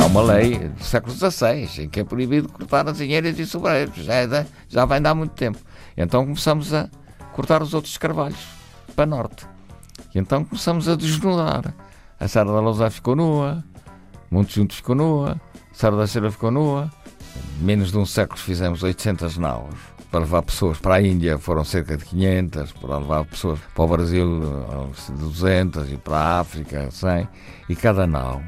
Há 0.00 0.06
uma 0.06 0.22
lei 0.22 0.70
do 0.70 0.82
século 0.82 1.14
XVI 1.14 1.84
em 1.84 1.88
que 1.90 2.00
é 2.00 2.04
proibido 2.04 2.48
cortar 2.48 2.88
as 2.88 2.98
enheiras 3.00 3.38
e 3.38 3.44
sobreiros. 3.44 3.96
Já, 3.96 4.14
é 4.14 4.46
já 4.66 4.86
vem 4.86 5.06
há 5.06 5.14
muito 5.14 5.34
tempo. 5.34 5.58
Então 5.94 6.24
começamos 6.24 6.72
a 6.72 6.88
cortar 7.34 7.62
os 7.62 7.74
outros 7.74 7.98
carvalhos 7.98 8.48
para 8.94 9.04
norte. 9.04 9.46
E 10.14 10.18
então 10.18 10.42
começamos 10.42 10.88
a 10.88 10.96
desnudar. 10.96 11.74
A 12.18 12.26
Serra 12.28 12.46
da 12.46 12.60
Lousã 12.60 12.88
ficou 12.88 13.14
nua, 13.14 13.62
Monte 14.30 14.54
Junto 14.54 14.74
ficou 14.74 14.94
nua, 14.94 15.38
Serra 15.70 15.98
da 15.98 16.06
Cheira 16.06 16.30
ficou 16.30 16.50
nua. 16.50 16.90
Em 17.60 17.64
menos 17.64 17.92
de 17.92 17.98
um 17.98 18.06
século 18.06 18.38
fizemos 18.38 18.82
800 18.82 19.36
naus 19.36 19.95
para 20.10 20.20
levar 20.20 20.42
pessoas 20.42 20.78
para 20.78 20.96
a 20.96 21.02
Índia 21.02 21.38
foram 21.38 21.64
cerca 21.64 21.96
de 21.96 22.04
500, 22.04 22.72
para 22.72 22.98
levar 22.98 23.24
pessoas 23.24 23.58
para 23.74 23.84
o 23.84 23.88
Brasil 23.88 24.26
200 25.18 25.92
e 25.92 25.96
para 25.96 26.16
a 26.16 26.40
África 26.40 26.90
100 26.90 27.28
e 27.68 27.76
cada 27.76 28.06
nau 28.06 28.42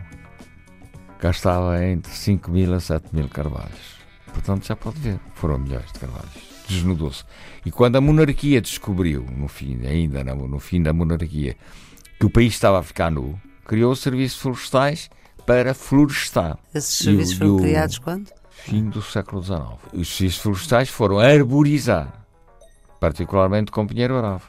gastava 1.20 1.84
entre 1.84 2.12
5 2.12 2.50
mil 2.50 2.74
a 2.74 2.80
7 2.80 3.08
mil 3.12 3.28
carvalhos. 3.28 3.98
Portanto, 4.32 4.66
já 4.66 4.76
pode 4.76 5.00
ver, 5.00 5.18
foram 5.34 5.58
milhões 5.58 5.92
de 5.92 5.98
carvalhos. 5.98 6.58
Desnudou-se. 6.68 7.24
E 7.64 7.70
quando 7.70 7.96
a 7.96 8.00
monarquia 8.00 8.60
descobriu, 8.60 9.26
no 9.36 9.48
fim, 9.48 9.84
ainda 9.86 10.22
no 10.22 10.60
fim 10.60 10.82
da 10.82 10.92
monarquia, 10.92 11.56
que 12.20 12.26
o 12.26 12.30
país 12.30 12.52
estava 12.52 12.78
a 12.78 12.82
ficar 12.82 13.10
nu, 13.10 13.40
criou 13.64 13.92
os 13.92 14.00
serviços 14.00 14.38
florestais 14.38 15.10
para 15.46 15.74
florestar. 15.74 16.58
Esses 16.74 16.98
serviços 16.98 17.38
foram 17.38 17.56
criados 17.56 17.98
quando? 17.98 18.37
Fim 18.64 18.88
do 18.88 19.00
século 19.00 19.42
XIX. 19.42 19.60
Os 19.92 20.16
serviços 20.16 20.42
florestais 20.42 20.88
foram 20.88 21.18
arborizar, 21.18 22.12
particularmente 23.00 23.70
com 23.70 23.86
pinheiro 23.86 24.18
bravo, 24.18 24.44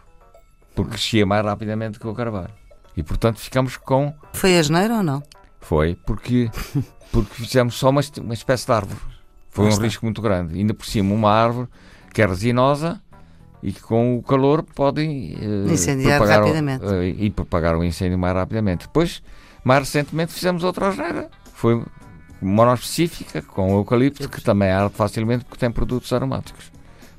porque 0.76 0.91
crescia 0.91 1.26
mais 1.26 1.45
rapidamente 1.45 2.00
que 2.00 2.08
o 2.08 2.14
carvalho. 2.14 2.53
E 2.98 3.03
portanto 3.03 3.39
ficamos 3.39 3.78
com. 3.78 4.14
Foi 4.33 4.58
asneiro 4.58 4.95
ou 4.95 5.03
não? 5.03 5.23
Foi, 5.61 5.95
porque, 6.06 6.50
porque 7.11 7.33
fizemos 7.33 7.75
só 7.75 7.89
uma, 7.89 8.02
uma 8.22 8.33
espécie 8.33 8.66
de 8.66 8.72
árvore. 8.72 9.00
Foi 9.50 9.66
um 9.66 9.78
risco 9.78 10.06
muito 10.06 10.22
grande. 10.22 10.58
Ainda 10.58 10.73
por 10.73 10.86
cima, 10.86 11.14
uma 11.14 11.31
árvore 11.31 11.67
que 12.14 12.22
é 12.22 12.26
resinosa 12.26 13.02
e 13.61 13.72
que 13.72 13.81
com 13.81 14.17
o 14.17 14.23
calor 14.23 14.64
podem 14.64 15.36
uh, 15.36 15.72
incendiar 15.72 16.22
rapidamente. 16.22 16.86
Uh, 16.86 17.03
e 17.03 17.30
propagar 17.30 17.76
o 17.76 17.83
incêndio 17.83 18.17
mais 18.17 18.33
rapidamente. 18.36 18.88
Depois, 18.88 19.22
mais 19.64 19.80
recentemente, 19.80 20.31
fizemos 20.31 20.64
outra 20.64 20.89
asneira. 20.89 21.30
Foi 21.53 21.83
monospecífica 22.42 23.42
com 23.42 23.72
eucalipto, 23.78 24.30
que 24.30 24.42
também 24.42 24.70
arde 24.70 24.94
facilmente 24.95 25.45
porque 25.45 25.59
tem 25.59 25.72
produtos 25.72 26.12
aromáticos. 26.14 26.72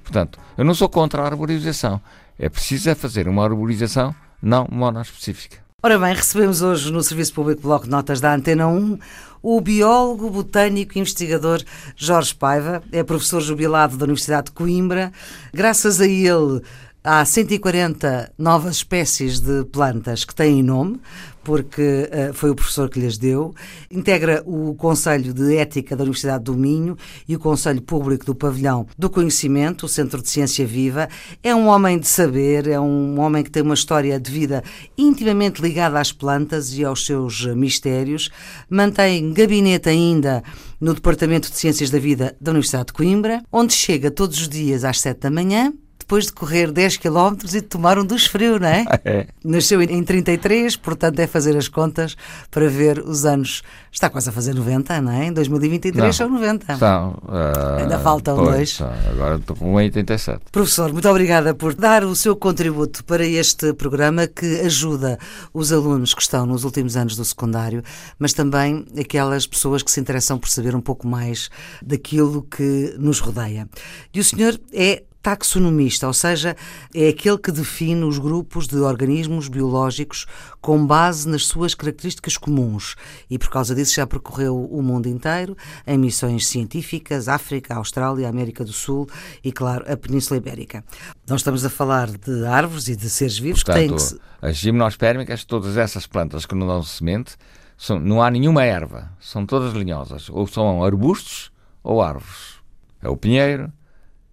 Portanto, 0.02 0.38
eu 0.56 0.64
não 0.64 0.74
sou 0.74 0.88
contra 0.88 1.22
a 1.22 1.26
arborização. 1.26 2.00
É 2.38 2.48
preciso 2.48 2.90
é 2.90 2.94
fazer 2.94 3.28
uma 3.28 3.44
arborização 3.44 4.14
não 4.42 4.66
monospecífica. 4.70 5.58
Ora 5.82 5.98
bem, 5.98 6.14
recebemos 6.14 6.60
hoje 6.60 6.92
no 6.92 7.02
Serviço 7.02 7.32
Público 7.32 7.62
Bloco 7.62 7.84
de 7.84 7.90
Notas 7.90 8.20
da 8.20 8.34
Antena 8.34 8.68
1 8.68 8.98
o 9.42 9.60
biólogo, 9.60 10.28
botânico 10.28 10.96
e 10.96 11.00
investigador 11.00 11.62
Jorge 11.96 12.34
Paiva. 12.34 12.82
É 12.92 13.02
professor 13.02 13.40
jubilado 13.40 13.96
da 13.96 14.04
Universidade 14.04 14.46
de 14.46 14.52
Coimbra. 14.52 15.12
Graças 15.52 16.00
a 16.00 16.06
ele, 16.06 16.60
há 17.02 17.24
140 17.24 18.32
novas 18.38 18.76
espécies 18.76 19.40
de 19.40 19.64
plantas 19.64 20.24
que 20.24 20.34
têm 20.34 20.62
nome, 20.62 21.00
porque 21.42 22.08
uh, 22.10 22.34
foi 22.34 22.50
o 22.50 22.54
professor 22.54 22.88
que 22.88 23.00
lhes 23.00 23.18
deu. 23.18 23.54
Integra 23.90 24.42
o 24.46 24.74
Conselho 24.74 25.32
de 25.32 25.56
Ética 25.56 25.96
da 25.96 26.02
Universidade 26.02 26.44
do 26.44 26.54
Minho 26.54 26.96
e 27.28 27.36
o 27.36 27.38
Conselho 27.38 27.82
Público 27.82 28.24
do 28.24 28.34
Pavilhão 28.34 28.86
do 28.98 29.08
Conhecimento, 29.08 29.86
o 29.86 29.88
Centro 29.88 30.22
de 30.22 30.28
Ciência 30.28 30.66
Viva. 30.66 31.08
É 31.42 31.54
um 31.54 31.66
homem 31.68 31.98
de 31.98 32.08
saber, 32.08 32.66
é 32.66 32.78
um 32.78 33.18
homem 33.20 33.42
que 33.42 33.50
tem 33.50 33.62
uma 33.62 33.74
história 33.74 34.18
de 34.18 34.30
vida 34.30 34.62
intimamente 34.96 35.62
ligada 35.62 35.98
às 35.98 36.12
plantas 36.12 36.74
e 36.76 36.84
aos 36.84 37.04
seus 37.04 37.46
mistérios. 37.46 38.30
Mantém 38.68 39.32
gabinete 39.32 39.88
ainda 39.88 40.42
no 40.80 40.94
Departamento 40.94 41.50
de 41.50 41.56
Ciências 41.56 41.90
da 41.90 41.98
Vida 41.98 42.36
da 42.40 42.50
Universidade 42.50 42.86
de 42.86 42.92
Coimbra, 42.92 43.42
onde 43.52 43.72
chega 43.72 44.10
todos 44.10 44.40
os 44.40 44.48
dias 44.48 44.84
às 44.84 45.00
sete 45.00 45.20
da 45.20 45.30
manhã 45.30 45.72
depois 46.10 46.26
de 46.26 46.32
correr 46.32 46.72
10 46.72 46.96
km 46.96 47.36
e 47.44 47.46
de 47.46 47.62
tomar 47.62 47.96
um 47.96 48.04
dos 48.04 48.26
frio, 48.26 48.58
não 48.58 48.66
é? 48.66 48.84
é? 49.04 49.26
Nasceu 49.44 49.80
em 49.80 50.02
33, 50.02 50.74
portanto 50.74 51.20
é 51.20 51.26
fazer 51.28 51.56
as 51.56 51.68
contas 51.68 52.16
para 52.50 52.68
ver 52.68 52.98
os 52.98 53.24
anos. 53.24 53.62
Está 53.92 54.10
quase 54.10 54.28
a 54.28 54.32
fazer 54.32 54.52
90, 54.52 55.00
não 55.02 55.12
é? 55.12 55.26
Em 55.26 55.32
2023 55.32 56.04
não, 56.04 56.12
são 56.12 56.28
90. 56.28 56.78
São. 56.78 57.10
Uh, 57.10 57.82
Ainda 57.82 58.00
faltam 58.00 58.34
pois, 58.34 58.50
dois. 58.50 58.70
São, 58.74 58.92
agora 59.08 59.36
estou 59.36 59.54
com 59.54 59.72
87. 59.74 60.40
Professor, 60.50 60.92
muito 60.92 61.08
obrigada 61.08 61.54
por 61.54 61.74
dar 61.74 62.02
o 62.02 62.16
seu 62.16 62.34
contributo 62.34 63.04
para 63.04 63.24
este 63.24 63.72
programa 63.72 64.26
que 64.26 64.62
ajuda 64.62 65.16
os 65.54 65.72
alunos 65.72 66.12
que 66.12 66.22
estão 66.22 66.44
nos 66.44 66.64
últimos 66.64 66.96
anos 66.96 67.14
do 67.14 67.24
secundário, 67.24 67.84
mas 68.18 68.32
também 68.32 68.84
aquelas 68.98 69.46
pessoas 69.46 69.80
que 69.80 69.92
se 69.92 70.00
interessam 70.00 70.38
por 70.38 70.48
saber 70.48 70.74
um 70.74 70.80
pouco 70.80 71.06
mais 71.06 71.48
daquilo 71.80 72.42
que 72.42 72.96
nos 72.98 73.20
rodeia. 73.20 73.68
E 74.12 74.18
o 74.18 74.24
senhor 74.24 74.58
é 74.72 75.04
taxonomista, 75.22 76.06
ou 76.06 76.12
seja, 76.12 76.56
é 76.94 77.08
aquele 77.08 77.38
que 77.38 77.52
define 77.52 78.04
os 78.04 78.18
grupos 78.18 78.66
de 78.66 78.76
organismos 78.76 79.48
biológicos 79.48 80.26
com 80.60 80.86
base 80.86 81.28
nas 81.28 81.46
suas 81.46 81.74
características 81.74 82.36
comuns 82.36 82.96
e 83.28 83.38
por 83.38 83.50
causa 83.50 83.74
disso 83.74 83.94
já 83.94 84.06
percorreu 84.06 84.64
o 84.64 84.82
mundo 84.82 85.08
inteiro 85.08 85.56
em 85.86 85.98
missões 85.98 86.46
científicas, 86.46 87.28
África, 87.28 87.74
Austrália, 87.74 88.28
América 88.28 88.64
do 88.64 88.72
Sul 88.72 89.08
e, 89.44 89.52
claro, 89.52 89.84
a 89.90 89.96
Península 89.96 90.38
Ibérica. 90.38 90.84
Nós 91.28 91.40
estamos 91.40 91.64
a 91.64 91.70
falar 91.70 92.10
de 92.10 92.46
árvores 92.46 92.88
e 92.88 92.96
de 92.96 93.08
seres 93.10 93.38
vivos 93.38 93.62
Portanto, 93.62 93.82
que 93.82 93.88
têm 93.88 93.96
que 93.96 94.02
se... 94.02 94.20
as 94.40 94.56
gimnospérmicas, 94.56 95.44
todas 95.44 95.76
essas 95.76 96.06
plantas 96.06 96.46
que 96.46 96.54
não 96.54 96.66
dão 96.66 96.82
semente, 96.82 97.36
são, 97.76 97.98
não 97.98 98.22
há 98.22 98.30
nenhuma 98.30 98.64
erva, 98.64 99.10
são 99.20 99.46
todas 99.46 99.72
linhosas, 99.72 100.28
ou 100.28 100.46
são 100.46 100.84
arbustos 100.84 101.50
ou 101.82 102.02
árvores. 102.02 102.60
É 103.02 103.08
o 103.08 103.16
pinheiro, 103.16 103.72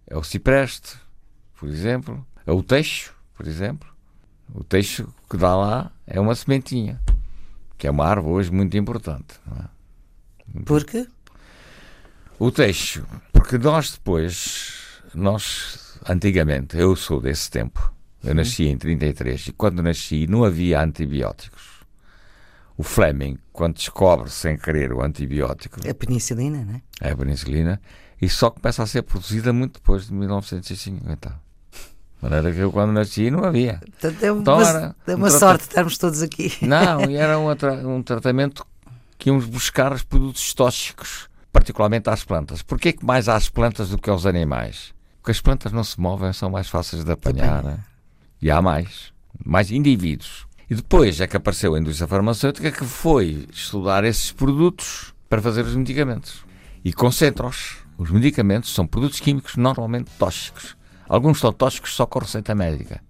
é 0.07 0.17
o 0.17 0.23
cipreste, 0.23 0.97
por 1.59 1.67
exemplo, 1.67 2.25
é 2.45 2.51
o 2.51 2.63
teixo, 2.63 3.13
por 3.35 3.45
exemplo. 3.45 3.87
O 4.53 4.63
teixo 4.63 5.13
que 5.29 5.35
dá 5.35 5.55
lá 5.55 5.91
é 6.07 6.19
uma 6.19 6.33
sementinha, 6.33 7.01
que 7.77 7.85
é 7.85 7.91
uma 7.91 8.05
árvore 8.05 8.33
hoje 8.33 8.51
muito 8.51 8.77
importante. 8.77 9.35
É? 9.59 10.61
Por 10.63 10.85
quê? 10.85 11.05
O 12.39 12.49
teixo, 12.51 13.05
porque 13.33 13.57
nós 13.57 13.91
depois, 13.91 15.01
nós 15.13 15.99
antigamente, 16.07 16.77
eu 16.77 16.95
sou 16.95 17.19
desse 17.19 17.51
tempo, 17.51 17.93
eu 18.23 18.33
nasci 18.33 18.67
em 18.67 18.77
33 18.77 19.47
e 19.47 19.51
quando 19.51 19.83
nasci 19.83 20.25
não 20.27 20.43
havia 20.43 20.81
antibióticos. 20.81 21.77
O 22.77 22.83
Fleming, 22.83 23.39
quando 23.51 23.75
descobre 23.75 24.29
sem 24.29 24.55
querer 24.55 24.93
o 24.93 25.01
antibiótico. 25.01 25.79
É 25.83 25.89
a 25.89 25.95
penicilina, 25.95 26.63
não 26.63 26.75
é? 26.75 26.81
É 27.01 27.11
a 27.11 27.17
penicilina 27.17 27.81
e 28.21 28.27
só 28.27 28.49
começa 28.49 28.83
a 28.83 28.87
ser 28.87 29.03
produzida 29.03 29.53
muito 29.53 29.73
depois 29.73 30.07
de 30.07 30.13
1950. 30.13 31.29
De 31.29 32.23
maneira 32.23 32.51
que 32.51 32.59
eu, 32.59 32.71
quando 32.71 32.91
nasci, 32.91 33.29
não 33.29 33.43
havia. 33.43 33.79
Portanto, 33.79 34.23
é 34.23 34.31
uma, 34.31 34.41
então, 34.41 34.61
era 34.61 34.95
é 35.05 35.15
uma 35.15 35.27
um 35.27 35.31
sorte 35.31 35.63
estarmos 35.63 35.97
todos 35.97 36.21
aqui. 36.23 36.51
Não, 36.61 37.09
e 37.09 37.15
era 37.15 37.37
um, 37.37 37.47
um 37.95 38.01
tratamento 38.01 38.65
que 39.19 39.29
íamos 39.29 39.45
buscar 39.45 39.93
os 39.93 40.03
produtos 40.03 40.53
tóxicos, 40.53 41.29
particularmente 41.51 42.09
às 42.09 42.23
plantas. 42.23 42.63
Porquê 42.63 42.91
que 42.91 43.05
mais 43.05 43.29
às 43.29 43.49
plantas 43.49 43.89
do 43.89 43.99
que 43.99 44.09
aos 44.09 44.25
animais? 44.25 44.93
Porque 45.21 45.31
as 45.31 45.41
plantas 45.41 45.71
não 45.71 45.83
se 45.83 45.99
movem, 45.99 46.33
são 46.33 46.49
mais 46.49 46.67
fáceis 46.69 47.03
de 47.03 47.11
apanhar. 47.11 47.63
Né? 47.63 47.79
E 48.41 48.49
há 48.49 48.61
mais, 48.61 49.13
mais 49.45 49.69
indivíduos. 49.69 50.47
E 50.69 50.75
depois 50.75 51.21
é 51.21 51.27
que 51.27 51.37
apareceu 51.37 51.75
a 51.75 51.79
indústria 51.79 52.07
farmacêutica 52.07 52.71
que 52.71 52.83
foi 52.83 53.47
estudar 53.51 54.03
esses 54.03 54.31
produtos 54.31 55.13
para 55.29 55.41
fazer 55.41 55.65
os 55.65 55.75
medicamentos. 55.75 56.45
E 56.83 56.91
concentra-os 56.91 57.77
os 57.97 58.11
medicamentos 58.11 58.73
são 58.73 58.85
produtos 58.85 59.19
químicos 59.19 59.55
normalmente 59.55 60.11
tóxicos. 60.19 60.77
Alguns 61.09 61.39
são 61.39 61.51
tóxicos 61.51 61.95
só 61.95 62.05
com 62.05 62.19
receita 62.19 62.53
médica. 62.53 63.01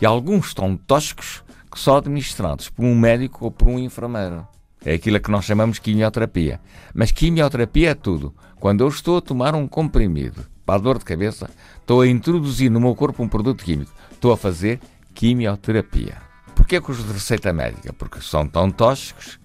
E 0.00 0.06
alguns 0.06 0.48
estão 0.48 0.76
tóxicos 0.76 1.42
que 1.70 1.78
só 1.78 1.98
administrados 1.98 2.70
por 2.70 2.84
um 2.84 2.94
médico 2.94 3.44
ou 3.44 3.50
por 3.50 3.68
um 3.68 3.78
enfermeiro. 3.78 4.46
É 4.84 4.94
aquilo 4.94 5.18
que 5.20 5.30
nós 5.30 5.44
chamamos 5.44 5.76
de 5.76 5.80
quimioterapia. 5.80 6.60
Mas 6.94 7.10
quimioterapia 7.10 7.90
é 7.90 7.94
tudo. 7.94 8.34
Quando 8.60 8.82
eu 8.82 8.88
estou 8.88 9.18
a 9.18 9.20
tomar 9.20 9.54
um 9.54 9.66
comprimido 9.66 10.46
para 10.64 10.76
a 10.76 10.78
dor 10.78 10.98
de 10.98 11.04
cabeça, 11.04 11.50
estou 11.80 12.02
a 12.02 12.06
introduzir 12.06 12.70
no 12.70 12.80
meu 12.80 12.94
corpo 12.94 13.22
um 13.22 13.28
produto 13.28 13.64
químico. 13.64 13.92
Estou 14.12 14.32
a 14.32 14.36
fazer 14.36 14.80
quimioterapia. 15.14 16.16
Porquê 16.54 16.80
que 16.80 16.90
os 16.90 17.04
de 17.04 17.12
receita 17.12 17.52
médica? 17.52 17.92
Porque 17.92 18.20
são 18.20 18.46
tão 18.46 18.70
tóxicos 18.70 19.40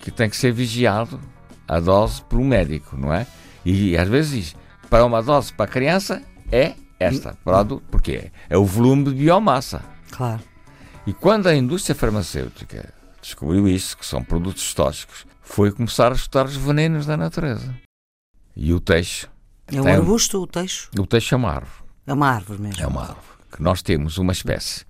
que 0.00 0.10
tem 0.10 0.30
que 0.30 0.36
ser 0.36 0.52
vigiado 0.52 1.20
a 1.68 1.78
dose 1.78 2.22
por 2.22 2.38
um 2.38 2.44
médico, 2.44 2.96
não 2.96 3.12
é? 3.12 3.26
E 3.64 3.96
às 3.96 4.08
vezes 4.08 4.56
para 4.88 5.04
uma 5.04 5.22
dose 5.22 5.52
para 5.52 5.70
criança 5.70 6.22
é 6.50 6.74
esta, 6.98 7.36
para 7.44 7.60
adulto, 7.60 7.84
porque 7.90 8.30
é 8.48 8.58
o 8.58 8.64
volume 8.64 9.04
de 9.04 9.14
biomassa. 9.14 9.82
Claro. 10.10 10.42
E 11.06 11.12
quando 11.14 11.48
a 11.48 11.54
indústria 11.54 11.94
farmacêutica 11.94 12.92
descobriu 13.22 13.66
isso, 13.68 13.96
que 13.96 14.04
são 14.04 14.22
produtos 14.22 14.74
tóxicos, 14.74 15.26
foi 15.40 15.72
começar 15.72 16.12
a 16.12 16.14
estudar 16.14 16.46
os 16.46 16.56
venenos 16.56 17.06
da 17.06 17.16
natureza. 17.16 17.74
E 18.54 18.72
o 18.74 18.80
teixo. 18.80 19.28
É 19.66 19.80
um 19.80 19.86
arbusto, 19.86 20.42
o 20.42 20.46
teixo? 20.46 20.90
O 20.98 21.06
teixo 21.06 21.34
é 21.34 21.38
uma 21.38 21.50
árvore. 21.50 21.84
É 22.06 22.12
uma 22.12 22.28
árvore 22.28 22.60
mesmo. 22.60 22.82
É 22.82 22.86
uma 22.86 23.02
árvore. 23.02 23.20
Que 23.50 23.62
nós 23.62 23.82
temos 23.82 24.18
uma 24.18 24.32
espécie. 24.32 24.84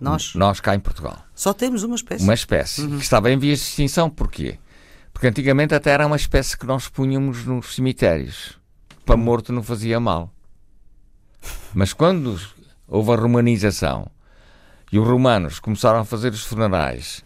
Nós? 0.00 0.34
Nós 0.34 0.60
cá 0.60 0.74
em 0.74 0.80
Portugal. 0.80 1.24
Só 1.34 1.52
temos 1.52 1.82
uma 1.82 1.96
espécie. 1.96 2.22
Uma 2.22 2.34
espécie. 2.34 2.86
Que 2.86 2.96
estava 2.96 3.30
em 3.30 3.38
vias 3.38 3.58
de 3.58 3.64
extinção. 3.64 4.10
Porquê? 4.10 4.58
Porque 5.18 5.26
antigamente 5.26 5.74
até 5.74 5.90
era 5.90 6.06
uma 6.06 6.14
espécie 6.14 6.56
que 6.56 6.64
nós 6.64 6.88
punhamos 6.88 7.44
nos 7.44 7.74
cemitérios. 7.74 8.56
Para 9.04 9.16
morto 9.16 9.52
não 9.52 9.64
fazia 9.64 9.98
mal. 9.98 10.32
Mas 11.74 11.92
quando 11.92 12.40
houve 12.86 13.10
a 13.10 13.16
romanização 13.16 14.08
e 14.92 14.96
os 14.96 15.04
romanos 15.04 15.58
começaram 15.58 15.98
a 15.98 16.04
fazer 16.04 16.32
os 16.32 16.44
funerais, 16.44 17.24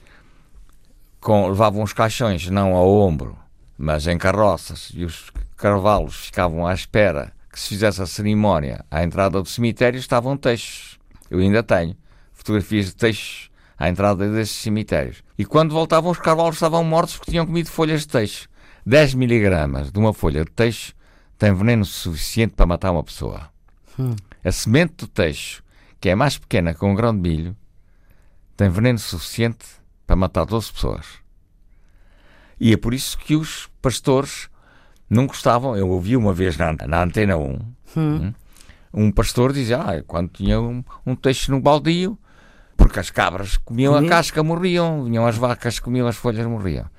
com, 1.21 1.47
levavam 1.49 1.83
os 1.83 1.93
caixões 1.93 2.49
não 2.49 2.75
ao 2.75 2.91
ombro, 2.91 3.37
mas 3.77 4.07
em 4.07 4.17
carroças, 4.17 4.91
e 4.95 5.05
os 5.05 5.31
cavalos 5.55 6.17
ficavam 6.17 6.67
à 6.67 6.73
espera 6.73 7.31
que 7.53 7.61
se 7.61 7.69
fizesse 7.69 8.01
a 8.01 8.07
cerimónia 8.07 8.87
à 8.91 9.05
entrada 9.05 9.43
do 9.43 9.47
cemitério, 9.47 10.01
estavam 10.01 10.35
textos. 10.35 10.99
Eu 11.31 11.41
ainda 11.41 11.63
tenho 11.63 11.95
fotografias 12.33 12.87
de 12.87 12.97
textos 12.97 13.51
à 13.79 13.89
entrada 13.89 14.31
desses 14.31 14.57
cemitérios. 14.57 15.23
E 15.39 15.45
quando 15.45 15.73
voltavam, 15.73 16.11
os 16.11 16.19
cavalos 16.19 16.57
estavam 16.57 16.85
mortos 16.85 17.17
porque 17.17 17.31
tinham 17.31 17.47
comido 17.47 17.69
folhas 17.71 18.03
de 18.03 18.09
teixo. 18.09 18.49
10 18.85 19.15
miligramas 19.15 19.91
de 19.93 19.99
uma 19.99 20.13
folha 20.13 20.45
de 20.45 20.51
teixo 20.51 20.95
tem 21.39 21.53
veneno 21.55 21.85
suficiente 21.85 22.55
para 22.55 22.67
matar 22.67 22.91
uma 22.91 23.03
pessoa. 23.03 23.51
Hum. 23.99 24.15
A 24.45 24.51
semente 24.53 24.95
do 24.99 25.07
teixo, 25.07 25.63
que 26.01 26.09
é 26.09 26.15
mais 26.15 26.39
pequena 26.39 26.75
que 26.75 26.85
um 26.85 26.95
grão 26.95 27.15
de 27.15 27.21
milho, 27.21 27.57
tem 28.57 28.69
veneno 28.69 28.99
suficiente 28.99 29.65
para 30.07 30.17
matar 30.17 30.45
12 30.45 30.73
pessoas. 30.73 31.07
E 32.61 32.73
é 32.73 32.77
por 32.77 32.95
isso 32.95 33.19
que 33.19 33.35
os 33.35 33.69
pastores 33.81 34.49
não 35.09 35.27
gostavam. 35.27 35.77
Eu 35.77 35.89
ouvi 35.89 36.17
uma 36.17 36.33
vez 36.33 36.57
na, 36.57 36.73
na 36.87 37.03
Antena 37.03 37.37
1, 37.37 37.59
Hum. 37.95 38.33
um 38.95 39.13
pastor 39.13 39.53
dizia, 39.53 39.79
ah, 39.79 40.03
quando 40.07 40.31
tinha 40.31 40.61
um, 40.61 40.83
um 41.05 41.15
teixo 41.15 41.51
no 41.51 41.61
baldio, 41.61 42.19
porque 42.83 42.99
as 42.99 43.11
cabras 43.11 43.57
comiam 43.57 43.95
Comiam? 43.95 44.13
a 44.13 44.17
casca, 44.17 44.43
morriam, 44.43 45.05
vinham 45.05 45.27
as 45.27 45.37
vacas, 45.37 45.79
comiam 45.79 46.07
as 46.07 46.17
folhas, 46.17 46.45
morriam. 46.47 46.91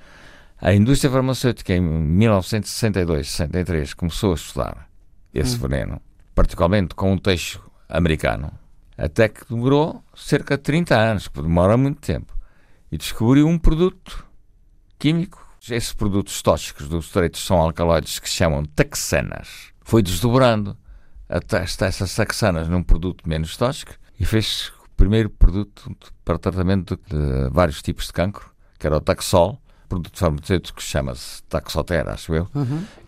A 0.59 0.74
indústria 0.74 1.12
farmacêutica 1.12 1.74
em 1.74 1.81
1962, 1.81 3.30
63 3.30 3.94
começou 3.94 4.31
a 4.31 4.35
estudar 4.35 4.89
esse 5.33 5.57
veneno, 5.57 6.01
particularmente 6.33 6.95
com 6.95 7.12
um 7.12 7.18
teixo 7.18 7.62
americano, 7.89 8.51
até 8.97 9.27
que 9.27 9.41
demorou 9.50 10.01
cerca 10.15 10.56
de 10.56 10.63
30 10.63 10.95
anos, 10.95 11.27
que 11.27 11.41
demora 11.41 11.75
muito 11.75 12.00
tempo, 12.00 12.33
e 12.89 12.97
descobriu 12.97 13.47
um 13.47 13.57
produto 13.57 14.25
químico. 14.97 15.44
Esses 15.69 15.94
produtos 15.94 16.41
tóxicos 16.41 16.89
dos 16.89 17.06
estreitos 17.06 17.45
são 17.45 17.57
alcaloides 17.57 18.19
que 18.19 18.29
se 18.29 18.36
chamam 18.36 18.65
taxanas. 18.65 19.71
Foi 19.81 20.01
desdobrando 20.01 20.77
até 21.27 21.63
essas 21.63 22.15
taxanas 22.15 22.68
num 22.68 22.83
produto 22.83 23.27
menos 23.27 23.56
tóxico 23.56 23.94
e 24.19 24.25
fez 24.25 24.71
primeiro 25.03 25.29
produto 25.29 25.91
para 26.23 26.35
o 26.35 26.39
tratamento 26.39 26.97
de, 27.09 27.50
vários 27.51 27.81
tipos 27.81 28.07
de 28.07 28.13
cancro, 28.13 28.50
que 28.79 28.88
era 28.88 28.95
o 28.97 29.01
Taxol, 29.01 29.59
produto 29.89 30.17
farmacêutico 30.17 30.77
que 30.77 30.83
chama-se 30.83 31.44
Taxoter, 31.44 32.07
acho 32.07 32.33
eu. 32.33 32.47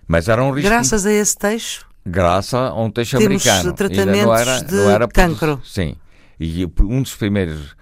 Mas 0.08 0.28
era 0.28 0.44
um 0.44 0.52
risco. 0.52 0.70
Graças 0.70 1.06
a 1.06 1.12
esse 1.12 1.38
texto, 1.38 1.86
Graças 2.06 2.54
a 2.54 2.74
um 2.76 2.92
texto 2.92 3.18
Temos 3.18 3.26
americano. 3.48 3.74
tratamentos 3.74 4.10
Ainda 4.14 4.26
não 4.26 4.36
era, 4.36 4.60
de 4.64 4.76
não 4.76 4.90
era 4.92 5.08
cancro. 5.08 5.62
Sim. 5.66 5.96
E 6.40 6.66
um 6.82 7.02
dos 7.02 7.16
primeiros, 7.16 7.76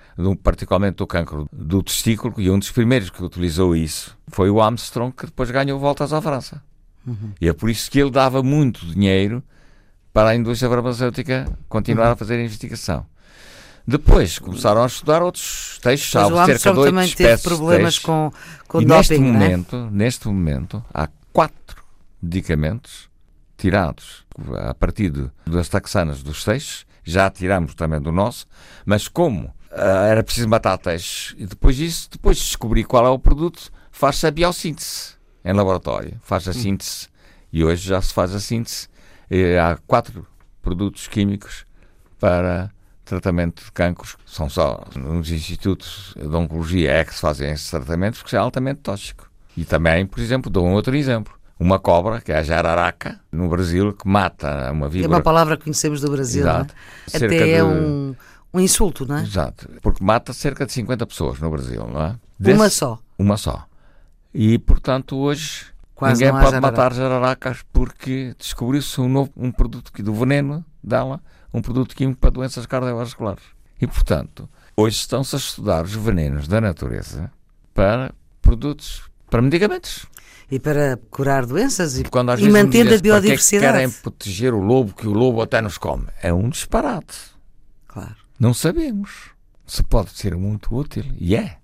particularmente 0.43 0.97
do 0.97 1.07
cancro 1.07 1.49
do 1.51 1.81
testículo, 1.83 2.33
e 2.37 2.49
um 2.51 2.57
dos 2.59 2.71
primeiros 2.71 3.09
que 3.09 3.21
utilizou 3.23 3.75
isso 3.75 4.15
foi 4.29 4.49
o 4.49 4.61
Armstrong, 4.61 5.11
que 5.13 5.25
depois 5.25 5.49
ganhou 5.51 5.77
voltas 5.79 6.13
à 6.13 6.21
França. 6.21 6.61
E 7.41 7.49
é 7.49 7.53
por 7.53 7.69
isso 7.69 7.89
que 7.91 7.99
ele 7.99 8.11
dava 8.11 8.41
muito 8.43 8.85
dinheiro 8.85 9.43
para 10.13 10.29
a 10.29 10.35
indústria 10.35 10.69
farmacêutica 10.69 11.45
continuar 11.67 12.05
Uhum. 12.07 12.11
a 12.13 12.15
fazer 12.15 12.35
a 12.35 12.43
investigação. 12.43 13.05
Depois 13.85 14.39
começaram 14.39 14.81
a 14.83 14.85
estudar 14.85 15.21
outros 15.21 15.77
textos, 15.81 16.11
salvo 16.11 16.35
o 16.41 16.45
cerca 16.45 16.71
de 16.71 16.79
oito 16.79 16.93
teve 16.95 17.05
espécies 17.05 17.41
de 17.41 17.47
problemas 17.47 17.93
textos. 17.95 18.05
com, 18.05 18.31
com 18.67 18.81
E 18.81 18.85
doping, 18.85 18.97
neste 18.97 19.13
é? 19.15 19.19
momento, 19.19 19.89
neste 19.91 20.27
momento, 20.27 20.85
há 20.93 21.09
quatro 21.33 21.83
medicamentos 22.21 23.09
tirados 23.57 24.25
a 24.67 24.73
partir 24.73 25.09
de- 25.09 25.29
das 25.45 25.67
taxanas 25.67 26.23
dos 26.23 26.43
textos, 26.45 26.85
já 27.03 27.29
tiramos 27.29 27.75
também 27.75 27.99
do 28.01 28.11
nosso, 28.11 28.45
mas 28.85 29.07
como 29.09 29.53
ah, 29.71 30.05
era 30.05 30.23
preciso 30.23 30.47
matar 30.47 30.77
textos, 30.77 31.35
e 31.37 31.45
depois 31.45 31.75
disso, 31.75 32.07
depois 32.11 32.37
de 32.37 32.43
descobrir 32.43 32.85
qual 32.85 33.05
é 33.05 33.09
o 33.09 33.19
produto, 33.19 33.69
faz-se 33.91 34.25
a 34.25 34.31
biossíntese 34.31 35.15
em 35.43 35.51
laboratório, 35.51 36.17
faz 36.23 36.47
a 36.47 36.53
síntese, 36.53 37.07
e 37.51 37.63
hoje 37.65 37.85
já 37.89 38.01
se 38.01 38.13
faz 38.13 38.33
a 38.33 38.39
síntese, 38.39 38.87
e 39.29 39.57
há 39.57 39.77
quatro 39.85 40.25
produtos 40.61 41.07
químicos 41.07 41.65
para 42.19 42.71
tratamento 43.13 43.63
de 43.63 43.71
cancros, 43.71 44.15
são 44.25 44.49
só 44.49 44.83
nos 44.95 45.29
institutos 45.31 46.13
de 46.17 46.27
oncologia 46.35 46.91
é 46.91 47.05
que 47.05 47.13
se 47.13 47.21
fazem 47.21 47.51
esses 47.51 47.69
tratamentos, 47.69 48.21
porque 48.21 48.35
é 48.35 48.39
altamente 48.39 48.81
tóxico. 48.81 49.29
E 49.55 49.63
também, 49.65 50.05
por 50.05 50.19
exemplo, 50.19 50.49
dou 50.49 50.65
um 50.65 50.73
outro 50.73 50.95
exemplo. 50.95 51.33
Uma 51.59 51.79
cobra, 51.79 52.19
que 52.19 52.31
é 52.31 52.37
a 52.37 52.43
jararaca, 52.43 53.19
no 53.31 53.47
Brasil, 53.47 53.93
que 53.93 54.07
mata 54.07 54.71
uma 54.71 54.87
É 54.87 54.89
víbora. 54.89 55.13
uma 55.17 55.21
palavra 55.21 55.55
que 55.55 55.63
conhecemos 55.65 56.01
do 56.01 56.09
Brasil, 56.11 56.41
é? 56.45 56.49
Exato. 56.49 56.73
Até 57.13 57.49
é 57.51 57.55
de- 57.57 57.61
um, 57.63 58.15
um 58.53 58.59
insulto, 58.59 59.05
não 59.05 59.17
é? 59.17 59.21
Exato. 59.21 59.69
Porque 59.81 60.03
mata 60.03 60.33
cerca 60.33 60.65
de 60.65 60.73
50 60.73 61.05
pessoas 61.05 61.39
no 61.39 61.49
Brasil, 61.51 61.87
não 61.87 62.01
é? 62.01 62.07
Uma 62.07 62.63
Desse- 62.65 62.69
só. 62.71 62.99
Uma 63.17 63.37
só. 63.37 63.65
E, 64.33 64.57
portanto, 64.57 65.15
hoje 65.15 65.67
Quase 65.93 66.15
ninguém 66.15 66.31
pode 66.31 66.45
jararaca. 66.51 66.61
matar 66.71 66.93
jararacas 66.93 67.59
porque 67.71 68.33
descobriu-se 68.37 68.99
um 68.99 69.07
novo 69.07 69.31
um 69.37 69.51
produto 69.51 69.93
que- 69.93 70.01
do 70.01 70.13
veneno 70.13 70.65
dela, 70.83 71.21
um 71.53 71.61
produto 71.61 71.95
químico 71.95 72.19
para 72.19 72.31
doenças 72.31 72.65
cardiovasculares. 72.65 73.43
E, 73.79 73.87
portanto, 73.87 74.49
hoje 74.75 74.97
estão-se 74.97 75.35
a 75.35 75.39
estudar 75.39 75.83
os 75.83 75.93
venenos 75.93 76.47
da 76.47 76.59
natureza 76.59 77.31
para 77.73 78.13
produtos, 78.41 79.03
para 79.29 79.41
medicamentos. 79.41 80.05
E 80.51 80.59
para 80.59 80.99
curar 81.09 81.45
doenças 81.45 81.97
e, 81.97 82.03
Quando 82.03 82.37
e 82.39 82.49
mantendo 82.49 82.59
a 82.59 82.65
dizem, 82.65 82.71
"Para 82.71 82.87
que 82.87 82.87
é 82.87 82.97
que 82.97 83.01
biodiversidade. 83.01 83.73
querem 83.73 83.89
proteger 83.89 84.53
o 84.53 84.59
lobo, 84.59 84.93
que 84.93 85.07
o 85.07 85.11
lobo 85.13 85.41
até 85.41 85.61
nos 85.61 85.77
come. 85.77 86.07
É 86.21 86.31
um 86.31 86.49
disparate. 86.49 87.17
Claro. 87.87 88.15
Não 88.39 88.53
sabemos. 88.53 89.31
Se 89.65 89.81
pode 89.81 90.11
ser 90.11 90.35
muito 90.35 90.75
útil. 90.75 91.05
E 91.17 91.35
é. 91.35 91.57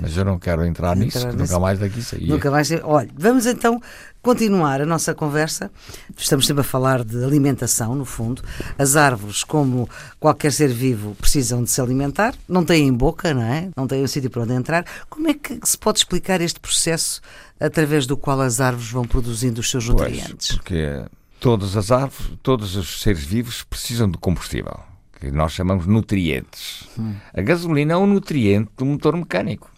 Mas 0.00 0.16
eu 0.16 0.24
não 0.24 0.38
quero 0.38 0.64
entrar 0.64 0.96
nisso, 0.96 1.18
Entrar 1.18 1.32
nisso. 1.32 1.44
nunca 1.44 1.60
mais 1.60 1.78
daqui 1.78 2.02
saía. 2.02 2.26
Nunca 2.28 2.50
mais. 2.50 2.70
Olha, 2.82 3.08
vamos 3.16 3.46
então 3.46 3.80
continuar 4.22 4.80
a 4.80 4.86
nossa 4.86 5.14
conversa. 5.14 5.70
Estamos 6.16 6.46
sempre 6.46 6.62
a 6.62 6.64
falar 6.64 7.04
de 7.04 7.22
alimentação, 7.22 7.94
no 7.94 8.04
fundo. 8.04 8.42
As 8.78 8.96
árvores, 8.96 9.44
como 9.44 9.88
qualquer 10.18 10.52
ser 10.52 10.68
vivo, 10.68 11.14
precisam 11.16 11.62
de 11.62 11.70
se 11.70 11.80
alimentar. 11.80 12.34
Não 12.48 12.64
têm 12.64 12.92
boca, 12.92 13.32
não 13.34 13.42
é? 13.42 13.68
Não 13.76 13.86
têm 13.86 14.02
um 14.02 14.06
sítio 14.06 14.30
para 14.30 14.42
onde 14.42 14.52
entrar. 14.54 14.84
Como 15.10 15.28
é 15.28 15.34
que 15.34 15.58
se 15.64 15.76
pode 15.76 15.98
explicar 15.98 16.40
este 16.40 16.58
processo 16.58 17.20
através 17.60 18.06
do 18.06 18.16
qual 18.16 18.40
as 18.40 18.60
árvores 18.60 18.90
vão 18.90 19.04
produzindo 19.04 19.60
os 19.60 19.70
seus 19.70 19.86
Pois, 19.86 19.98
nutrientes? 20.12 20.52
porque 20.56 21.04
todas 21.38 21.76
as 21.76 21.90
árvores, 21.90 22.32
todos 22.42 22.74
os 22.76 23.02
seres 23.02 23.22
vivos 23.22 23.62
precisam 23.62 24.10
de 24.10 24.16
combustível, 24.18 24.80
que 25.20 25.30
nós 25.30 25.52
chamamos 25.52 25.86
nutrientes. 25.86 26.88
A 27.34 27.40
gasolina 27.42 27.92
é 27.92 27.96
um 27.96 28.06
nutriente 28.06 28.70
do 28.76 28.84
motor 28.86 29.14
mecânico 29.16 29.70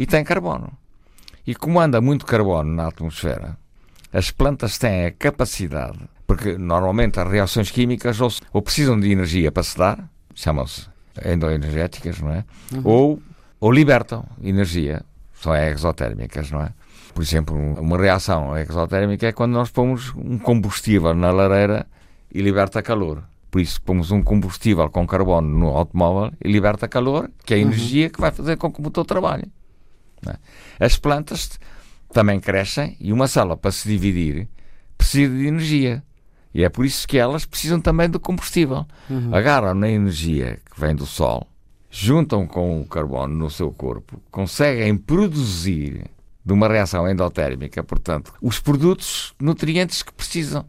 e 0.00 0.06
tem 0.06 0.24
carbono. 0.24 0.72
E 1.46 1.54
como 1.54 1.78
anda 1.78 2.00
muito 2.00 2.24
carbono 2.24 2.74
na 2.74 2.88
atmosfera, 2.88 3.58
as 4.10 4.30
plantas 4.30 4.78
têm 4.78 5.04
a 5.04 5.10
capacidade, 5.10 5.98
porque 6.26 6.56
normalmente 6.56 7.20
as 7.20 7.30
reações 7.30 7.70
químicas 7.70 8.18
ou, 8.18 8.30
ou 8.50 8.62
precisam 8.62 8.98
de 8.98 9.12
energia 9.12 9.52
para 9.52 9.62
se 9.62 9.76
dar, 9.76 10.10
chamam-se 10.34 10.88
endoenergéticas, 11.22 12.18
não 12.18 12.32
é? 12.32 12.44
Ou, 12.82 13.22
ou 13.60 13.70
libertam 13.70 14.24
energia, 14.42 15.02
são 15.34 15.54
exotérmicas, 15.54 16.50
não 16.50 16.62
é? 16.62 16.72
Por 17.12 17.22
exemplo, 17.22 17.54
uma 17.54 17.98
reação 17.98 18.56
exotérmica 18.56 19.26
é 19.26 19.32
quando 19.32 19.52
nós 19.52 19.68
pomos 19.68 20.14
um 20.16 20.38
combustível 20.38 21.14
na 21.14 21.30
lareira 21.30 21.86
e 22.32 22.40
liberta 22.40 22.80
calor. 22.80 23.22
Por 23.50 23.60
isso, 23.60 23.82
pomos 23.82 24.10
um 24.10 24.22
combustível 24.22 24.88
com 24.88 25.06
carbono 25.06 25.58
no 25.58 25.66
automóvel 25.76 26.32
e 26.42 26.50
liberta 26.50 26.88
calor, 26.88 27.30
que 27.44 27.52
é 27.52 27.58
a 27.58 27.60
energia 27.60 28.08
que 28.08 28.18
vai 28.18 28.30
fazer 28.30 28.56
com 28.56 28.72
que 28.72 28.80
o 28.80 28.82
motor 28.82 29.04
trabalhe. 29.04 29.44
É? 30.26 30.84
As 30.84 30.96
plantas 30.96 31.58
também 32.12 32.40
crescem 32.40 32.96
e 33.00 33.12
uma 33.12 33.28
célula, 33.28 33.56
para 33.56 33.70
se 33.70 33.88
dividir, 33.88 34.48
precisa 34.98 35.34
de 35.34 35.46
energia. 35.46 36.02
E 36.52 36.64
é 36.64 36.68
por 36.68 36.84
isso 36.84 37.06
que 37.06 37.16
elas 37.16 37.46
precisam 37.46 37.80
também 37.80 38.10
de 38.10 38.18
combustível. 38.18 38.84
Agarram 39.32 39.74
na 39.74 39.88
energia 39.88 40.58
que 40.70 40.80
vem 40.80 40.94
do 40.94 41.06
Sol, 41.06 41.46
juntam 41.88 42.46
com 42.46 42.80
o 42.80 42.86
carbono 42.86 43.34
no 43.34 43.50
seu 43.50 43.70
corpo, 43.72 44.20
conseguem 44.30 44.96
produzir 44.96 46.10
de 46.44 46.52
uma 46.52 46.66
reação 46.68 47.08
endotérmica, 47.08 47.84
portanto, 47.84 48.32
os 48.42 48.58
produtos 48.58 49.34
nutrientes 49.40 50.02
que 50.02 50.12
precisam. 50.12 50.64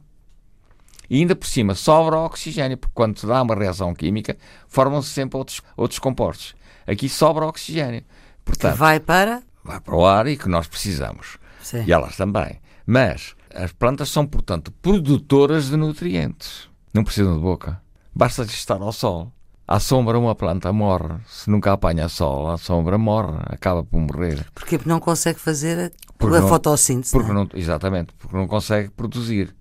E 1.09 1.17
ainda 1.17 1.35
por 1.35 1.47
cima 1.47 1.75
sobra 1.75 2.19
oxigênio, 2.19 2.77
porque 2.77 2.93
quando 2.93 3.19
se 3.19 3.25
dá 3.25 3.41
uma 3.41 3.55
reação 3.55 3.93
química, 3.93 4.37
formam-se 4.67 5.09
sempre 5.09 5.37
outros, 5.37 5.61
outros 5.75 5.99
compostos. 5.99 6.55
Aqui 6.87 7.09
sobra 7.09 7.45
oxigênio. 7.45 8.03
Que 8.45 8.51
Portanto, 8.51 8.75
vai 8.77 8.99
para. 8.99 9.41
vai 9.63 9.79
para 9.79 9.95
o 9.95 10.05
ar 10.05 10.27
e 10.27 10.37
que 10.37 10.49
nós 10.49 10.67
precisamos. 10.67 11.37
Sim. 11.61 11.83
E 11.85 11.91
elas 11.93 12.15
também. 12.17 12.59
Mas 12.85 13.35
as 13.53 13.71
plantas 13.71 14.09
são, 14.09 14.25
portanto, 14.25 14.71
produtoras 14.81 15.67
de 15.69 15.77
nutrientes. 15.77 16.69
Não 16.93 17.03
precisam 17.03 17.35
de 17.35 17.41
boca. 17.41 17.81
Basta 18.13 18.43
estar 18.43 18.81
ao 18.81 18.91
sol. 18.91 19.31
À 19.67 19.79
sombra, 19.79 20.19
uma 20.19 20.35
planta 20.35 20.73
morre. 20.73 21.15
Se 21.27 21.49
nunca 21.49 21.71
apanha 21.71 22.09
sol, 22.09 22.49
a 22.51 22.57
sombra 22.57 22.97
morre, 22.97 23.37
acaba 23.45 23.83
por 23.83 23.99
morrer. 24.01 24.45
Porque 24.53 24.77
não 24.85 24.99
consegue 24.99 25.39
fazer 25.39 25.79
a, 25.79 25.91
Porque 26.17 26.35
a 26.35 26.41
não- 26.41 26.49
fotossíntese. 26.49 27.13
Porque 27.13 27.31
não 27.31 27.43
é? 27.43 27.45
não, 27.45 27.49
exatamente, 27.53 28.13
porque 28.17 28.35
não 28.35 28.47
consegue 28.47 28.89
produzir. 28.89 29.55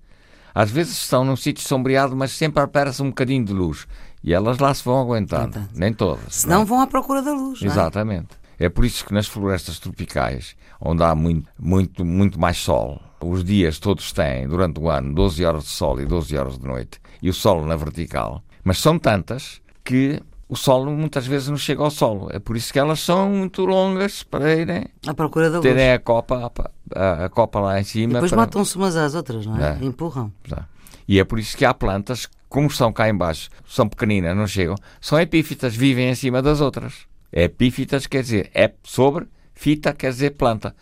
Às 0.52 0.68
vezes 0.68 0.94
estão 0.96 1.24
num 1.24 1.36
sítio 1.36 1.62
sombreado, 1.66 2.16
mas 2.16 2.32
sempre 2.32 2.60
aparece 2.60 3.00
um 3.02 3.08
bocadinho 3.10 3.44
de 3.44 3.52
luz. 3.52 3.86
E 4.24 4.34
elas 4.34 4.58
lá 4.58 4.74
se 4.74 4.84
vão 4.84 5.00
aguentando. 5.00 5.42
Aguentando. 5.58 5.68
Nem 5.78 5.92
todas. 5.94 6.44
Não 6.44 6.62
é? 6.62 6.64
vão 6.64 6.80
à 6.80 6.88
procura 6.88 7.22
da 7.22 7.32
luz. 7.32 7.60
não 7.60 7.68
é? 7.68 7.70
Exatamente. 7.70 8.28
É 8.60 8.68
por 8.68 8.84
isso 8.84 9.04
que 9.06 9.14
nas 9.14 9.26
florestas 9.26 9.78
tropicais, 9.80 10.54
onde 10.80 11.02
há 11.02 11.14
muito, 11.14 11.48
muito, 11.58 12.04
muito 12.04 12.38
mais 12.38 12.58
sol, 12.58 13.00
os 13.20 13.42
dias 13.42 13.78
todos 13.78 14.12
têm, 14.12 14.46
durante 14.46 14.78
o 14.78 14.90
ano, 14.90 15.14
12 15.14 15.44
horas 15.44 15.62
de 15.64 15.70
sol 15.70 15.98
e 16.00 16.04
12 16.04 16.36
horas 16.36 16.58
de 16.58 16.66
noite, 16.66 17.00
e 17.22 17.30
o 17.30 17.34
sol 17.34 17.64
na 17.64 17.74
vertical, 17.74 18.42
mas 18.62 18.78
são 18.78 18.98
tantas 18.98 19.60
que 19.82 20.20
o 20.48 20.56
sol 20.56 20.84
muitas 20.86 21.26
vezes 21.26 21.48
não 21.48 21.56
chega 21.56 21.82
ao 21.82 21.90
solo. 21.90 22.28
É 22.32 22.38
por 22.38 22.56
isso 22.56 22.72
que 22.72 22.78
elas 22.78 23.00
são 23.00 23.30
muito 23.30 23.64
longas 23.64 24.22
para 24.24 24.54
irem 24.54 24.84
À 25.06 25.14
procura 25.14 25.48
da 25.48 25.58
luz. 25.58 25.62
terem 25.62 25.92
a 25.92 25.98
copa, 25.98 26.52
a, 26.94 27.24
a 27.24 27.28
copa 27.30 27.60
lá 27.60 27.78
em 27.78 27.82
E 27.82 27.84
cima. 27.84 28.12
depois 28.14 28.30
para- 28.30 28.40
matam-se 28.42 28.76
umas 28.76 28.94
às 28.96 29.14
outras, 29.14 29.46
não 29.46 29.56
é? 29.58 29.78
É. 29.80 29.84
Empurram. 29.84 30.30
Tá. 30.48 30.66
E 31.08 31.18
é 31.18 31.24
por 31.24 31.38
isso 31.38 31.56
que 31.56 31.64
há 31.64 31.72
plantas, 31.72 32.28
como 32.48 32.66
estão 32.66 32.92
cá 32.92 33.08
embaixo, 33.08 33.48
são 33.66 33.88
pequeninas, 33.88 34.36
não 34.36 34.46
chegam, 34.46 34.74
são 35.00 35.18
epífitas, 35.20 35.74
vivem 35.74 36.10
em 36.10 36.14
cima 36.14 36.42
das 36.42 36.60
outras. 36.60 37.08
Epífitas 37.32 38.06
quer 38.06 38.22
dizer, 38.22 38.50
é 38.54 38.72
sobre, 38.82 39.26
fita 39.54 39.92
quer 39.92 40.10
dizer 40.10 40.30
planta, 40.30 40.74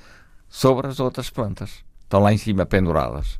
sobre 0.49 0.87
as 0.87 0.99
outras 1.00 1.31
plantas. 1.31 1.85
Estão 2.02 2.21
lá 2.21 2.33
em 2.33 2.38
cima 2.38 2.64
penduradas, 2.64 3.38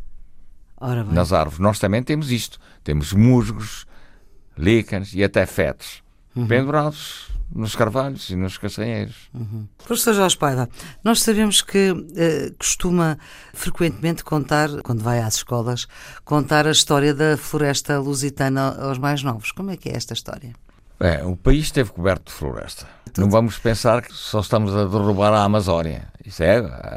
Ora 0.79 1.03
bem. 1.03 1.15
nas 1.15 1.33
árvores. 1.33 1.59
Nós 1.59 1.79
também 1.79 2.03
temos 2.03 2.31
isto. 2.31 2.59
Temos 2.85 3.13
musgos, 3.13 3.87
lícanos 4.57 5.15
e 5.15 5.25
até 5.25 5.47
fetos 5.47 6.03
pendurados 6.47 7.29
nos 7.51 7.75
carvalhos 7.75 8.29
e 8.29 8.37
nos 8.37 8.59
castanheiros. 8.59 9.31
Professor 9.85 10.13
Jorge 10.15 10.37
Paiva, 10.37 10.69
nós 11.03 11.23
sabemos 11.23 11.63
que 11.63 11.93
eh, 12.15 12.53
costuma 12.59 13.19
frequentemente 13.55 14.23
contar, 14.23 14.69
quando 14.83 15.03
vai 15.03 15.21
às 15.21 15.37
escolas, 15.37 15.89
contar 16.25 16.67
a 16.67 16.71
história 16.71 17.15
da 17.15 17.37
floresta 17.37 17.99
lusitana 17.99 18.77
aos 18.79 18.99
mais 18.99 19.23
novos. 19.23 19.51
Como 19.51 19.71
é 19.71 19.77
que 19.77 19.89
é 19.89 19.97
esta 19.97 20.13
história? 20.13 20.53
É, 21.01 21.25
o 21.25 21.37
país 21.37 21.67
esteve 21.67 21.93
coberto 21.93 22.25
de 22.25 22.33
floresta. 22.33 22.89
Não 23.17 23.31
vamos 23.31 23.57
pensar 23.57 24.03
que 24.03 24.13
só 24.13 24.41
estamos 24.41 24.75
a 24.75 24.85
derrubar 24.85 25.33
a 25.33 25.45
Amazónia. 25.45 26.09
Isso 26.27 26.43
é 26.43 26.57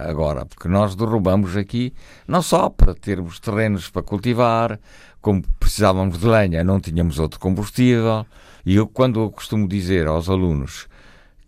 agora, 0.09 0.43
porque 0.43 0.67
nós 0.67 0.95
derrubamos 0.95 1.55
aqui 1.55 1.93
não 2.27 2.41
só 2.41 2.69
para 2.69 2.95
termos 2.95 3.39
terrenos 3.39 3.89
para 3.89 4.01
cultivar, 4.01 4.79
como 5.21 5.43
precisávamos 5.59 6.17
de 6.17 6.25
lenha, 6.25 6.63
não 6.63 6.79
tínhamos 6.79 7.19
outro 7.19 7.39
combustível. 7.39 8.25
E 8.65 8.75
eu, 8.75 8.87
quando 8.87 9.19
eu 9.19 9.29
costumo 9.29 9.67
dizer 9.67 10.07
aos 10.07 10.29
alunos 10.29 10.87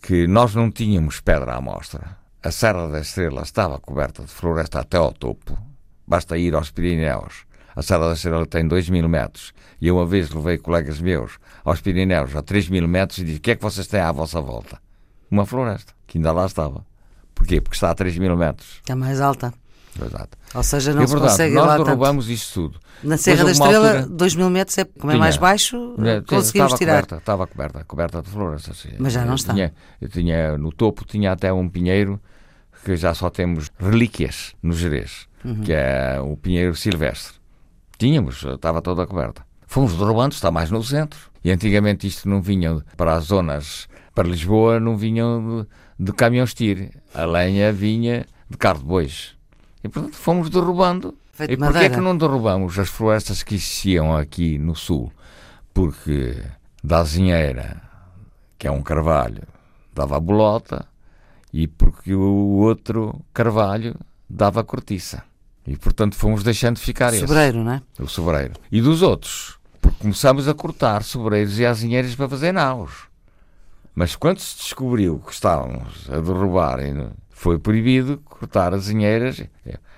que 0.01 0.27
nós 0.27 0.53
não 0.53 0.69
tínhamos 0.69 1.19
pedra 1.21 1.53
à 1.53 1.57
amostra, 1.57 2.17
a 2.43 2.51
Serra 2.51 2.87
da 2.87 2.99
Estrela 2.99 3.41
estava 3.41 3.79
coberta 3.79 4.21
de 4.21 4.31
floresta 4.31 4.79
até 4.79 4.97
ao 4.97 5.11
topo, 5.11 5.57
basta 6.05 6.37
ir 6.37 6.53
aos 6.53 6.69
Pirineus. 6.69 7.45
A 7.75 7.81
Serra 7.81 8.07
da 8.07 8.13
Estrela 8.13 8.45
tem 8.45 8.67
2 8.67 8.89
mil 8.89 9.07
metros. 9.09 9.53
E 9.81 9.87
eu 9.87 9.95
uma 9.97 10.05
vez 10.05 10.29
levei 10.31 10.57
colegas 10.57 10.99
meus 11.01 11.37
aos 11.65 11.81
Pirineus 11.81 12.35
a 12.35 12.41
3 12.41 12.69
mil 12.69 12.87
metros 12.87 13.19
e 13.19 13.23
disse: 13.23 13.37
O 13.37 13.41
que 13.41 13.51
é 13.51 13.55
que 13.55 13.61
vocês 13.63 13.87
têm 13.87 13.99
à 14.01 14.11
vossa 14.11 14.39
volta? 14.41 14.79
Uma 15.31 15.45
floresta, 15.45 15.93
que 16.07 16.17
ainda 16.17 16.31
lá 16.31 16.45
estava. 16.45 16.85
Porquê? 17.33 17.59
Porque 17.59 17.75
está 17.75 17.89
a 17.91 17.95
3 17.95 18.17
mil 18.17 18.35
metros. 18.37 18.81
É 18.87 18.93
mais 18.95 19.19
alta. 19.19 19.53
Exato. 19.95 20.37
Ou 20.55 20.63
seja, 20.63 20.91
não 20.93 21.03
é 21.03 21.07
se 21.07 21.13
verdade, 21.13 21.31
consegue 21.33 21.53
nós 21.55 21.67
lá 21.67 21.77
tanto. 21.77 21.85
derrubamos 21.85 22.27
isto 22.29 22.53
tudo. 22.53 22.79
Na 23.03 23.15
Serra 23.15 23.43
da 23.45 23.51
Estrela, 23.51 23.87
altura- 23.99 24.07
2 24.15 24.35
mil 24.35 24.49
metros, 24.49 24.75
é, 24.79 24.85
como 24.85 25.11
é 25.11 25.13
Tinha. 25.13 25.19
mais 25.19 25.37
baixo, 25.37 25.95
É, 25.99 26.21
conseguimos 26.21 26.73
estava 26.73 26.77
tirar. 26.77 26.91
Coberta, 26.93 27.15
estava 27.17 27.47
coberta, 27.47 27.83
coberta 27.83 28.21
de 28.23 28.29
florestas. 28.29 28.77
sim. 28.77 28.89
Mas 28.97 29.13
já 29.13 29.23
não 29.23 29.35
está. 29.35 29.53
Tinha, 29.53 29.71
tinha, 30.11 30.57
no 30.57 30.71
topo 30.71 31.05
tinha 31.05 31.31
até 31.31 31.53
um 31.53 31.69
pinheiro 31.69 32.19
que 32.83 32.95
já 32.95 33.13
só 33.13 33.29
temos 33.29 33.69
relíquias 33.79 34.55
no 34.63 34.73
Jerez, 34.73 35.27
Uhum. 35.45 35.61
que 35.61 35.71
é 35.71 36.19
o 36.19 36.35
pinheiro 36.37 36.75
silvestre. 36.75 37.35
Tínhamos, 37.97 38.43
estava 38.43 38.81
toda 38.81 39.05
coberta. 39.07 39.45
Fomos 39.67 39.93
derrubando, 39.95 40.33
está 40.35 40.51
mais 40.51 40.69
no 40.69 40.83
centro. 40.83 41.19
E 41.43 41.51
antigamente 41.51 42.07
isto 42.07 42.27
não 42.29 42.41
vinha 42.41 42.81
para 42.95 43.13
as 43.13 43.25
zonas, 43.25 43.87
para 44.13 44.27
Lisboa, 44.27 44.79
não 44.79 44.95
vinham 44.97 45.65
de, 45.99 46.05
de 46.05 46.13
caminhões 46.13 46.53
tire. 46.53 46.91
A 47.13 47.25
lenha 47.25 47.71
vinha 47.73 48.25
de 48.49 48.57
carro 48.57 48.79
de 48.79 48.85
bois. 48.85 49.35
E 49.83 49.89
portanto 49.89 50.15
fomos 50.15 50.49
derrubando. 50.49 51.15
Feito 51.33 51.51
E 51.53 51.57
porquê 51.57 51.69
é 51.71 51.73
madeira. 51.73 51.95
que 51.95 52.01
não 52.01 52.15
derrubamos 52.15 52.77
as 52.77 52.89
florestas 52.89 53.41
que 53.41 53.55
existiam 53.55 54.15
aqui 54.15 54.57
no 54.59 54.75
sul? 54.75 55.11
Porque 55.73 56.37
da 56.83 56.99
azinheira, 56.99 57.81
que 58.57 58.67
é 58.67 58.71
um 58.71 58.83
carvalho, 58.83 59.41
dava 59.93 60.19
bolota, 60.19 60.85
e 61.51 61.67
porque 61.67 62.13
o 62.13 62.57
outro 62.59 63.19
carvalho 63.33 63.95
dava 64.29 64.63
cortiça. 64.63 65.23
E 65.65 65.77
portanto 65.77 66.15
fomos 66.15 66.43
deixando 66.43 66.75
de 66.75 66.81
ficar 66.81 67.13
esse, 67.13 67.21
Sobreiro, 67.25 67.63
não 67.63 67.71
é? 67.73 67.81
o 67.99 68.07
sobreiro. 68.07 68.53
E 68.71 68.81
dos 68.81 69.01
outros, 69.01 69.57
porque 69.81 69.97
começámos 70.01 70.47
a 70.47 70.53
cortar 70.53 71.03
sobreiros 71.03 71.57
e 71.59 71.65
azinheiras 71.65 72.13
para 72.15 72.27
fazer 72.27 72.51
naus. 72.51 72.91
Mas 73.95 74.15
quando 74.15 74.39
se 74.39 74.57
descobriu 74.57 75.19
que 75.19 75.31
estávamos 75.31 76.09
a 76.09 76.19
derrubar, 76.19 76.79
foi 77.29 77.59
proibido 77.59 78.17
cortar 78.25 78.73
azinheiras. 78.73 79.41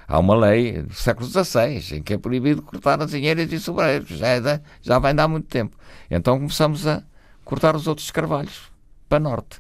Há 0.08 0.20
uma 0.20 0.36
lei 0.36 0.84
do 0.84 0.94
século 0.94 1.26
XVI 1.28 1.98
em 1.98 2.04
que 2.04 2.14
é 2.14 2.18
proibido 2.18 2.62
cortar 2.62 3.02
azinheiras 3.02 3.52
e 3.52 3.60
sobreiros. 3.60 4.10
Já, 4.10 4.28
é 4.28 4.42
da- 4.42 4.62
já 4.82 5.00
vai 5.00 5.14
dar 5.14 5.28
muito 5.28 5.48
tempo. 5.48 5.76
Então 6.12 6.38
começamos 6.38 6.86
a 6.86 7.02
cortar 7.44 7.76
os 7.76 7.88
outros 7.88 8.12
carvalhos 8.12 8.64
para 9.10 9.20
norte. 9.20 9.60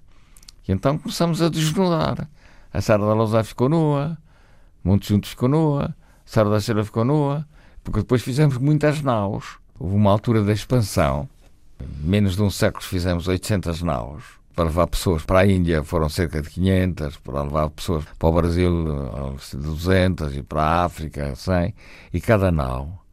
E 0.67 0.71
então 0.71 0.97
começamos 0.97 1.41
a 1.41 1.49
desnudar. 1.49 2.27
A 2.73 2.81
Serra 2.81 3.05
da 3.07 3.13
Lousã 3.13 3.41
ficou 3.43 3.69
nua, 3.69 4.17
Monte 4.85 5.09
Junto 5.09 5.27
ficou 5.27 5.49
nua, 5.49 5.85
a 5.85 5.93
Serra 6.23 6.51
da 6.51 6.57
Estrela 6.57 6.85
ficou 6.85 7.03
nua, 7.03 7.47
porque 7.83 8.01
depois 8.01 8.21
fizemos 8.21 8.59
muitas 8.59 9.01
naus. 9.01 9.57
Houve 9.79 9.95
uma 9.95 10.11
altura 10.11 10.43
da 10.43 10.53
expansão, 10.53 11.27
menos 12.03 12.35
de 12.35 12.43
um 12.43 12.51
século 12.51 12.83
fizemos 12.83 13.27
800 13.27 13.81
naus. 13.81 14.23
Para 14.55 14.65
levar 14.65 14.85
pessoas 14.85 15.25
para 15.25 15.39
a 15.39 15.47
Índia 15.47 15.83
foram 15.83 16.07
cerca 16.07 16.39
de 16.39 16.49
500, 16.51 17.17
para 17.17 17.41
levar 17.41 17.69
pessoas 17.71 18.05
para 18.17 18.29
o 18.29 18.31
Brasil 18.31 18.85
eh, 19.33 19.57
200 19.57 20.37
e 20.37 20.43
para 20.43 20.61
a 20.61 20.85
África 20.85 21.35
100. 21.35 21.73
E 22.13 22.21
cada 22.21 22.51
nau 22.51 23.03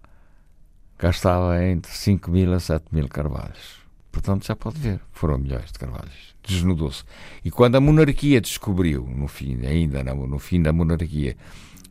gastava 0.98 1.64
entre 1.64 1.90
5 1.90 2.30
mil 2.30 2.52
a 2.52 2.60
7 2.60 2.84
mil 2.92 3.08
carvalhos. 3.08 3.81
Portanto, 4.12 4.46
já 4.46 4.54
pode 4.54 4.78
ver, 4.78 5.00
foram 5.10 5.38
milhões 5.38 5.72
de 5.72 5.78
carvalhos. 5.78 6.34
Desnudou-se. 6.46 7.02
E 7.44 7.50
quando 7.50 7.76
a 7.76 7.80
monarquia 7.80 8.40
descobriu, 8.40 9.08
no 9.08 9.26
fim, 9.26 9.58
ainda 9.66 10.04
no, 10.04 10.26
no 10.26 10.38
fim 10.38 10.60
da 10.62 10.72
monarquia, 10.72 11.36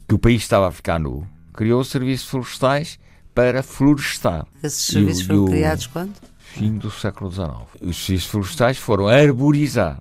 que 0.07 0.13
o 0.15 0.19
país 0.19 0.41
estava 0.43 0.67
a 0.67 0.71
ficar 0.71 0.99
nu, 0.99 1.27
criou 1.53 1.81
os 1.81 1.89
serviços 1.89 2.29
florestais 2.29 2.99
para 3.33 3.63
florestar. 3.63 4.45
Esses 4.61 4.89
o- 4.89 4.91
serviços 4.93 5.23
e 5.23 5.25
foram 5.27 5.45
o- 5.45 5.47
criados 5.49 5.87
quando? 5.87 6.13
Fim 6.37 6.77
do 6.77 6.91
século 6.91 7.31
XIX. 7.31 7.49
Os 7.81 8.05
serviços 8.05 8.29
florestais 8.29 8.77
foram 8.77 9.07
arborizar, 9.07 9.99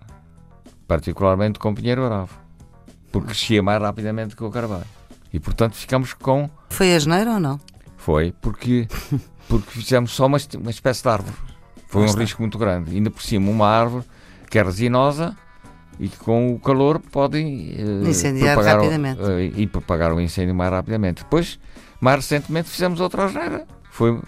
particularmente 0.87 1.59
com 1.59 1.75
pinheiro 1.75 2.07
bravo, 2.07 2.37
porque 3.13 3.29
crescia 3.29 3.63
mais 3.63 3.81
rapidamente 3.81 4.37
que 4.37 4.45
o 4.45 4.51
carvalho. 4.51 4.85
E 5.33 5.39
portanto 5.39 5.75
ficamos 5.75 6.13
com. 6.13 6.51
Foi 6.71 6.95
a 6.95 6.99
geneira 6.99 7.33
ou 7.35 7.41
não? 7.41 7.61
Foi 7.97 8.33
porque, 8.41 8.89
porque 9.49 9.71
fizemos 9.71 10.11
só 10.11 10.27
uma, 10.27 10.39
uma 10.59 10.71
espécie 10.71 11.03
de 11.03 11.09
árvore. 11.09 11.37
Foi 11.91 12.03
um 12.03 12.07
está. 12.07 12.21
risco 12.21 12.41
muito 12.41 12.57
grande. 12.57 12.95
Ainda 12.95 13.11
por 13.11 13.23
cima, 13.23 13.51
uma 13.51 13.67
árvore 13.69 14.05
que 14.49 14.59
é 14.59 14.63
resinosa 14.63 15.37
e 15.99 16.09
que 16.09 16.17
com 16.19 16.55
o 16.55 16.59
calor 16.59 16.99
pode 16.99 17.39
eh, 17.39 18.09
Incendiar 18.09 18.55
propagar 18.55 18.77
rapidamente. 18.77 19.21
eh, 19.23 19.53
e 19.57 19.67
propagar 19.67 20.13
o 20.13 20.21
incêndio 20.21 20.55
mais 20.55 20.71
rapidamente. 20.71 21.23
Depois, 21.25 21.59
mais 22.01 22.17
recentemente, 22.17 22.71
fizemos 22.71 23.01
outra 23.01 23.25
asneira. 23.27 23.67
Foi 23.91 24.19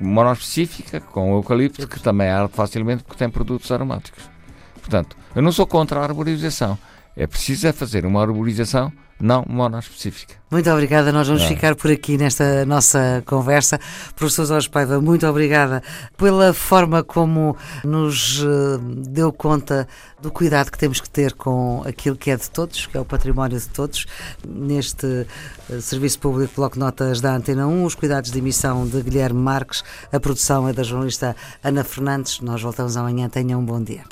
monoespecífica 0.00 1.00
com 1.00 1.34
eucalipto, 1.36 1.86
que 1.86 2.00
também 2.00 2.28
arde 2.28 2.52
facilmente 2.52 3.04
porque 3.04 3.18
tem 3.18 3.30
produtos 3.30 3.70
aromáticos. 3.70 4.24
Portanto, 4.80 5.16
eu 5.34 5.42
não 5.42 5.52
sou 5.52 5.66
contra 5.66 6.00
a 6.00 6.02
arborização. 6.02 6.76
É 7.16 7.26
preciso 7.26 7.68
é 7.68 7.72
fazer 7.72 8.04
uma 8.04 8.20
arborização 8.22 8.90
não 9.22 9.44
monoespecífica. 9.48 10.34
Muito 10.50 10.68
obrigada, 10.70 11.10
nós 11.12 11.28
vamos 11.28 11.44
ficar 11.44 11.74
por 11.74 11.90
aqui 11.90 12.18
nesta 12.18 12.66
nossa 12.66 13.22
conversa. 13.24 13.80
Professor 14.14 14.44
Jorge 14.44 14.68
Paiva, 14.68 15.00
muito 15.00 15.26
obrigada 15.26 15.82
pela 16.18 16.52
forma 16.52 17.02
como 17.02 17.56
nos 17.82 18.42
eh, 18.42 18.78
deu 19.08 19.32
conta 19.32 19.88
do 20.20 20.30
cuidado 20.30 20.70
que 20.70 20.76
temos 20.76 21.00
que 21.00 21.08
ter 21.08 21.32
com 21.32 21.82
aquilo 21.86 22.16
que 22.16 22.30
é 22.30 22.36
de 22.36 22.50
todos, 22.50 22.84
que 22.84 22.96
é 22.96 23.00
o 23.00 23.04
património 23.04 23.58
de 23.58 23.68
todos, 23.68 24.04
neste 24.46 25.26
eh, 25.70 25.80
Serviço 25.80 26.18
Público 26.18 26.52
Bloco 26.56 26.78
Notas 26.78 27.20
da 27.20 27.34
Antena 27.34 27.66
1, 27.66 27.84
os 27.84 27.94
cuidados 27.94 28.30
de 28.30 28.38
emissão 28.38 28.86
de 28.86 29.00
Guilherme 29.02 29.40
Marques, 29.40 29.82
a 30.12 30.20
produção 30.20 30.68
é 30.68 30.72
da 30.74 30.82
jornalista 30.82 31.34
Ana 31.64 31.82
Fernandes. 31.82 32.40
Nós 32.40 32.60
voltamos 32.60 32.96
amanhã, 32.96 33.28
tenham 33.28 33.60
um 33.60 33.64
bom 33.64 33.82
dia. 33.82 34.02